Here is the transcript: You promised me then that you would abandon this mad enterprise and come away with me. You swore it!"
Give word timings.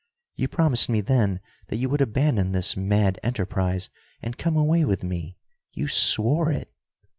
You 0.35 0.47
promised 0.47 0.89
me 0.89 1.01
then 1.01 1.41
that 1.67 1.75
you 1.75 1.87
would 1.87 2.01
abandon 2.01 2.53
this 2.53 2.75
mad 2.75 3.19
enterprise 3.21 3.91
and 4.19 4.35
come 4.35 4.57
away 4.57 4.83
with 4.83 5.03
me. 5.03 5.37
You 5.73 5.87
swore 5.87 6.51
it!" 6.51 6.73